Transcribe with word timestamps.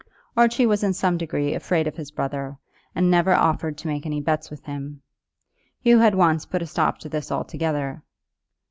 Archie 0.35 0.65
was 0.65 0.83
in 0.83 0.93
some 0.93 1.15
degree 1.15 1.53
afraid 1.53 1.85
of 1.85 1.95
his 1.95 2.09
brother, 2.09 2.57
and 2.95 3.07
never 3.11 3.35
offered 3.35 3.77
to 3.77 3.87
make 3.87 4.03
any 4.03 4.19
bets 4.19 4.49
with 4.49 4.63
him. 4.63 4.99
Hugh 5.79 5.99
had 5.99 6.15
once 6.15 6.43
put 6.47 6.63
a 6.63 6.65
stop 6.65 6.97
to 7.01 7.09
this 7.09 7.31
altogether. 7.31 8.01